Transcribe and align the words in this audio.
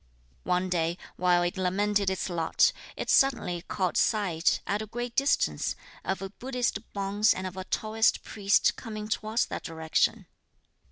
One 0.45 0.67
day, 0.67 0.97
while 1.15 1.43
it 1.43 1.57
lamented 1.57 2.09
its 2.09 2.27
lot, 2.27 2.71
it 2.97 3.07
suddenly 3.07 3.61
caught 3.61 3.97
sight, 3.97 4.59
at 4.65 4.81
a 4.81 4.87
great 4.87 5.15
distance, 5.15 5.75
of 6.03 6.23
a 6.23 6.31
Buddhist 6.31 6.79
bonze 6.91 7.35
and 7.35 7.45
of 7.45 7.55
a 7.55 7.65
Taoist 7.65 8.23
priest 8.23 8.75
coming 8.77 9.07
towards 9.07 9.45
that 9.45 9.61
direction. 9.61 10.25